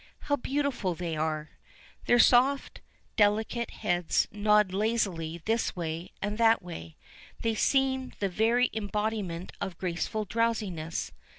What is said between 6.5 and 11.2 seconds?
way. They seem the very embodiment of graceful drowsiness.